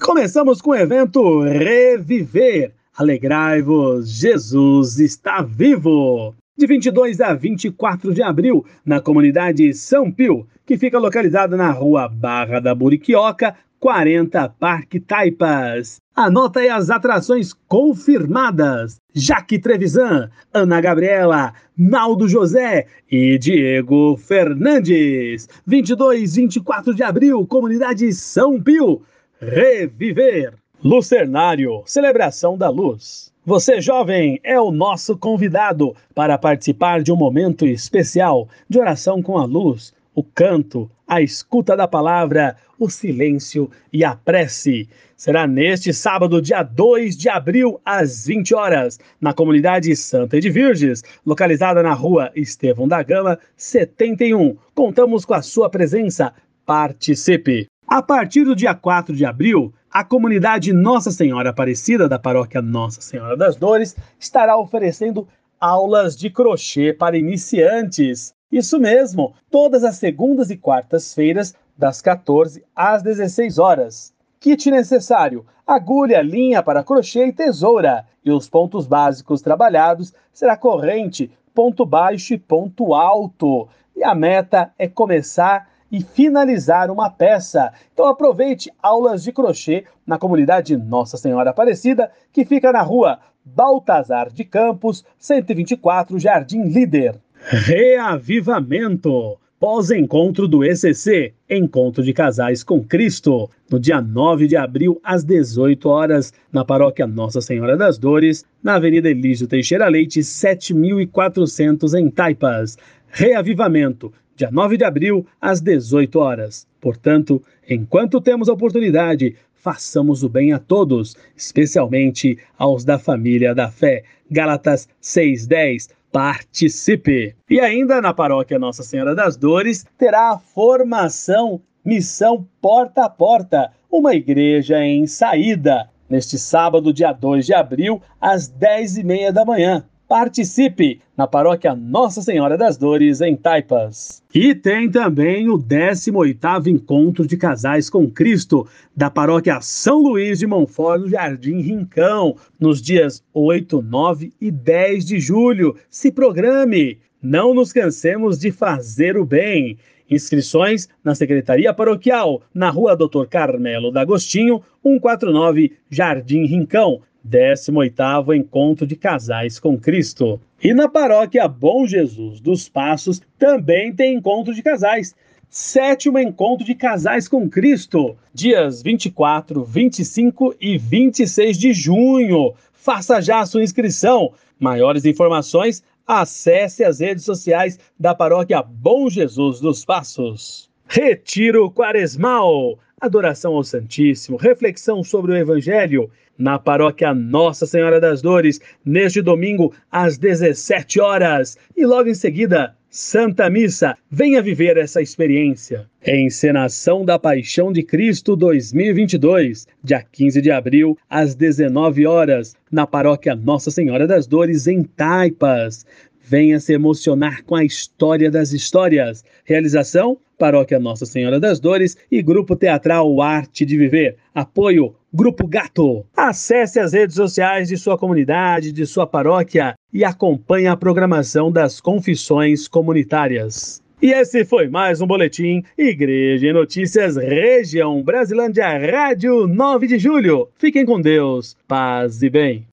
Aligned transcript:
Começamos 0.00 0.62
com 0.62 0.70
o 0.70 0.76
evento 0.76 1.42
Reviver. 1.42 2.72
Alegrai-vos, 2.96 4.08
Jesus 4.08 5.00
está 5.00 5.42
vivo! 5.42 6.36
De 6.56 6.68
22 6.68 7.20
a 7.20 7.34
24 7.34 8.14
de 8.14 8.22
abril, 8.22 8.64
na 8.86 9.00
comunidade 9.00 9.74
São 9.74 10.10
Pio, 10.10 10.46
que 10.64 10.78
fica 10.78 11.00
localizada 11.00 11.56
na 11.56 11.72
rua 11.72 12.08
Barra 12.08 12.60
da 12.60 12.76
Buriquioca, 12.76 13.56
40 13.80 14.48
Parque 14.50 15.00
Taipas. 15.00 15.96
Anota 16.14 16.60
aí 16.60 16.68
as 16.68 16.90
atrações 16.90 17.52
confirmadas: 17.66 18.96
Jaque 19.12 19.58
Trevisan, 19.58 20.30
Ana 20.54 20.80
Gabriela, 20.80 21.52
Naldo 21.76 22.28
José 22.28 22.86
e 23.10 23.36
Diego 23.36 24.16
Fernandes. 24.16 25.48
22 25.66 26.36
e 26.36 26.42
24 26.42 26.94
de 26.94 27.02
abril, 27.02 27.44
comunidade 27.46 28.12
São 28.12 28.62
Pio. 28.62 29.02
Reviver. 29.40 30.54
Lucernário, 30.82 31.82
celebração 31.86 32.58
da 32.58 32.68
luz. 32.68 33.32
Você, 33.46 33.80
jovem, 33.80 34.40
é 34.42 34.60
o 34.60 34.72
nosso 34.72 35.16
convidado 35.16 35.94
para 36.12 36.36
participar 36.36 37.02
de 37.02 37.12
um 37.12 37.16
momento 37.16 37.64
especial 37.64 38.48
de 38.68 38.80
oração 38.80 39.22
com 39.22 39.38
a 39.38 39.44
luz, 39.44 39.94
o 40.12 40.24
canto, 40.24 40.90
a 41.06 41.22
escuta 41.22 41.76
da 41.76 41.86
palavra, 41.86 42.56
o 42.78 42.90
silêncio 42.90 43.70
e 43.92 44.04
a 44.04 44.16
prece. 44.16 44.88
Será 45.16 45.46
neste 45.46 45.92
sábado, 45.92 46.42
dia 46.42 46.64
2 46.64 47.16
de 47.16 47.28
abril, 47.28 47.80
às 47.84 48.26
20 48.26 48.54
horas, 48.56 48.98
na 49.20 49.32
comunidade 49.32 49.94
Santa 49.94 50.40
de 50.40 50.50
Virges, 50.50 51.02
localizada 51.24 51.80
na 51.80 51.94
rua 51.94 52.32
Estevão 52.34 52.88
da 52.88 53.02
Gama, 53.04 53.38
71. 53.56 54.56
Contamos 54.74 55.24
com 55.24 55.34
a 55.34 55.42
sua 55.42 55.70
presença. 55.70 56.32
Participe! 56.66 57.68
A 57.90 58.02
partir 58.02 58.44
do 58.44 58.54
dia 58.54 58.74
4 58.74 59.16
de 59.16 59.24
abril, 59.24 59.72
a 59.90 60.04
comunidade 60.04 60.74
Nossa 60.74 61.10
Senhora 61.10 61.48
Aparecida 61.48 62.06
da 62.06 62.18
paróquia 62.18 62.60
Nossa 62.60 63.00
Senhora 63.00 63.34
das 63.34 63.56
Dores 63.56 63.96
estará 64.20 64.58
oferecendo 64.58 65.26
aulas 65.58 66.14
de 66.14 66.28
crochê 66.28 66.92
para 66.92 67.16
iniciantes. 67.16 68.34
Isso 68.52 68.78
mesmo, 68.78 69.32
todas 69.50 69.84
as 69.84 69.96
segundas 69.96 70.50
e 70.50 70.56
quartas-feiras, 70.58 71.54
das 71.78 72.02
14 72.02 72.62
às 72.76 73.02
16 73.02 73.58
horas. 73.58 74.12
Kit 74.38 74.70
necessário: 74.70 75.46
agulha, 75.66 76.20
linha 76.20 76.62
para 76.62 76.84
crochê 76.84 77.28
e 77.28 77.32
tesoura. 77.32 78.04
E 78.22 78.30
os 78.30 78.50
pontos 78.50 78.86
básicos 78.86 79.40
trabalhados 79.40 80.12
será 80.30 80.58
corrente, 80.58 81.30
ponto 81.54 81.86
baixo 81.86 82.34
e 82.34 82.38
ponto 82.38 82.92
alto. 82.92 83.66
E 83.96 84.04
a 84.04 84.14
meta 84.14 84.74
é 84.78 84.86
começar 84.86 85.66
e 85.90 86.02
finalizar 86.02 86.90
uma 86.90 87.10
peça. 87.10 87.72
Então 87.92 88.06
aproveite 88.06 88.70
aulas 88.82 89.22
de 89.22 89.32
crochê 89.32 89.84
na 90.06 90.18
comunidade 90.18 90.76
Nossa 90.76 91.16
Senhora 91.16 91.50
Aparecida, 91.50 92.10
que 92.32 92.44
fica 92.44 92.72
na 92.72 92.82
rua 92.82 93.18
Baltazar 93.44 94.30
de 94.30 94.44
Campos, 94.44 95.04
124, 95.18 96.18
Jardim 96.18 96.64
Líder. 96.64 97.16
Reavivamento. 97.40 99.38
Pós-encontro 99.60 100.46
do 100.46 100.64
ECC, 100.64 101.32
Encontro 101.50 102.04
de 102.04 102.12
Casais 102.12 102.62
com 102.62 102.80
Cristo, 102.80 103.50
no 103.68 103.80
dia 103.80 104.00
9 104.00 104.46
de 104.46 104.56
abril, 104.56 105.00
às 105.02 105.24
18 105.24 105.88
horas, 105.88 106.32
na 106.52 106.64
paróquia 106.64 107.08
Nossa 107.08 107.40
Senhora 107.40 107.76
das 107.76 107.98
Dores, 107.98 108.44
na 108.62 108.76
Avenida 108.76 109.10
Elísio 109.10 109.48
Teixeira 109.48 109.88
Leite, 109.88 110.22
7400 110.22 111.92
em 111.94 112.08
Taipas. 112.08 112.78
Reavivamento, 113.10 114.12
dia 114.36 114.50
9 114.50 114.76
de 114.76 114.84
abril, 114.84 115.26
às 115.40 115.60
18 115.60 116.18
horas. 116.18 116.66
Portanto, 116.80 117.42
enquanto 117.68 118.20
temos 118.20 118.48
a 118.48 118.52
oportunidade, 118.52 119.34
façamos 119.52 120.22
o 120.22 120.28
bem 120.28 120.52
a 120.52 120.58
todos, 120.58 121.16
especialmente 121.36 122.38
aos 122.56 122.84
da 122.84 122.98
família 122.98 123.54
da 123.54 123.70
fé. 123.70 124.04
Gálatas 124.30 124.88
6:10 125.00 125.88
participe. 126.12 127.34
E 127.50 127.60
ainda 127.60 128.00
na 128.00 128.14
paróquia 128.14 128.58
Nossa 128.58 128.82
Senhora 128.82 129.14
das 129.14 129.36
Dores 129.36 129.84
terá 129.98 130.30
a 130.32 130.38
formação 130.38 131.60
Missão 131.84 132.46
Porta 132.60 133.04
a 133.04 133.08
Porta, 133.08 133.72
uma 133.90 134.14
igreja 134.14 134.84
em 134.84 135.06
saída, 135.06 135.88
neste 136.08 136.38
sábado, 136.38 136.92
dia 136.92 137.12
2 137.12 137.46
de 137.46 137.54
abril, 137.54 138.02
às 138.20 138.46
10h30 138.46 139.32
da 139.32 139.44
manhã. 139.44 139.84
Participe 140.08 141.02
na 141.14 141.26
paróquia 141.26 141.74
Nossa 141.74 142.22
Senhora 142.22 142.56
das 142.56 142.78
Dores, 142.78 143.20
em 143.20 143.36
Taipas. 143.36 144.22
E 144.34 144.54
tem 144.54 144.90
também 144.90 145.50
o 145.50 145.58
18º 145.58 146.66
Encontro 146.66 147.26
de 147.26 147.36
Casais 147.36 147.90
com 147.90 148.10
Cristo, 148.10 148.66
da 148.96 149.10
paróquia 149.10 149.60
São 149.60 149.98
Luís 149.98 150.38
de 150.38 150.46
Montfort, 150.46 151.02
no 151.02 151.10
Jardim 151.10 151.60
Rincão, 151.60 152.36
nos 152.58 152.80
dias 152.80 153.22
8, 153.34 153.82
9 153.82 154.32
e 154.40 154.50
10 154.50 155.04
de 155.04 155.20
julho. 155.20 155.76
Se 155.90 156.10
programe! 156.10 156.98
Não 157.20 157.52
nos 157.52 157.70
cansemos 157.70 158.38
de 158.38 158.50
fazer 158.50 159.18
o 159.18 159.26
bem. 159.26 159.76
Inscrições 160.10 160.88
na 161.04 161.14
Secretaria 161.14 161.74
Paroquial, 161.74 162.40
na 162.54 162.70
Rua 162.70 162.96
Doutor 162.96 163.28
Carmelo 163.28 163.92
D'Agostinho, 163.92 164.62
149, 164.82 165.72
Jardim 165.90 166.46
Rincão. 166.46 167.02
18º 167.28 168.34
Encontro 168.34 168.86
de 168.86 168.96
Casais 168.96 169.60
com 169.60 169.78
Cristo. 169.78 170.40
E 170.62 170.72
na 170.72 170.88
paróquia 170.88 171.46
Bom 171.46 171.86
Jesus 171.86 172.40
dos 172.40 172.68
Passos 172.68 173.20
também 173.38 173.92
tem 173.94 174.16
encontro 174.16 174.54
de 174.54 174.62
casais. 174.62 175.14
Sétimo 175.50 176.18
encontro 176.18 176.64
de 176.64 176.74
casais 176.74 177.26
com 177.26 177.48
Cristo, 177.48 178.16
dias 178.34 178.82
24, 178.82 179.64
25 179.64 180.54
e 180.60 180.76
26 180.76 181.58
de 181.58 181.72
junho. 181.72 182.54
Faça 182.72 183.20
já 183.20 183.40
a 183.40 183.46
sua 183.46 183.62
inscrição. 183.62 184.32
Maiores 184.58 185.04
informações, 185.04 185.82
acesse 186.06 186.82
as 186.82 187.00
redes 187.00 187.24
sociais 187.24 187.78
da 187.98 188.14
paróquia 188.14 188.62
Bom 188.62 189.08
Jesus 189.08 189.60
dos 189.60 189.84
Passos. 189.84 190.68
Retiro 190.86 191.70
Quaresmal, 191.70 192.78
adoração 193.00 193.54
ao 193.54 193.62
Santíssimo, 193.62 194.38
reflexão 194.38 195.04
sobre 195.04 195.32
o 195.32 195.36
Evangelho 195.36 196.10
na 196.38 196.58
paróquia 196.58 197.12
Nossa 197.12 197.66
Senhora 197.66 198.00
das 198.00 198.22
Dores, 198.22 198.60
neste 198.84 199.20
domingo 199.20 199.74
às 199.90 200.16
17 200.16 201.00
horas. 201.00 201.58
E 201.76 201.84
logo 201.84 202.08
em 202.08 202.14
seguida, 202.14 202.74
Santa 202.90 203.50
Missa. 203.50 203.96
Venha 204.10 204.40
viver 204.40 204.78
essa 204.78 205.02
experiência. 205.02 205.86
Encenação 206.06 207.04
da 207.04 207.18
Paixão 207.18 207.70
de 207.70 207.82
Cristo 207.82 208.34
2022, 208.34 209.66
dia 209.84 210.02
15 210.10 210.40
de 210.40 210.50
abril, 210.50 210.96
às 211.08 211.34
19 211.34 212.06
horas, 212.06 212.56
na 212.72 212.86
paróquia 212.86 213.36
Nossa 213.36 213.70
Senhora 213.70 214.06
das 214.06 214.26
Dores, 214.26 214.66
em 214.66 214.82
Taipas. 214.82 215.84
Venha 216.28 216.60
se 216.60 216.74
emocionar 216.74 217.42
com 217.42 217.56
a 217.56 217.64
história 217.64 218.30
das 218.30 218.52
histórias. 218.52 219.24
Realização: 219.46 220.18
Paróquia 220.36 220.78
Nossa 220.78 221.06
Senhora 221.06 221.40
das 221.40 221.58
Dores 221.58 221.96
e 222.12 222.20
Grupo 222.20 222.54
Teatral 222.54 223.22
Arte 223.22 223.64
de 223.64 223.78
Viver. 223.78 224.16
Apoio 224.34 224.94
Grupo 225.10 225.46
Gato. 225.46 226.04
Acesse 226.14 226.78
as 226.78 226.92
redes 226.92 227.16
sociais 227.16 227.68
de 227.68 227.78
sua 227.78 227.96
comunidade, 227.96 228.72
de 228.72 228.84
sua 228.84 229.06
paróquia 229.06 229.74
e 229.90 230.04
acompanhe 230.04 230.66
a 230.66 230.76
programação 230.76 231.50
das 231.50 231.80
confissões 231.80 232.68
comunitárias. 232.68 233.82
E 234.02 234.12
esse 234.12 234.44
foi 234.44 234.68
mais 234.68 235.00
um 235.00 235.06
boletim 235.06 235.62
Igreja 235.78 236.46
e 236.46 236.52
Notícias 236.52 237.16
Região 237.16 238.02
Brasilândia 238.02 238.68
Rádio 238.68 239.46
9 239.46 239.86
de 239.86 239.98
Julho. 239.98 240.50
Fiquem 240.58 240.84
com 240.84 241.00
Deus, 241.00 241.56
paz 241.66 242.22
e 242.22 242.28
bem. 242.28 242.66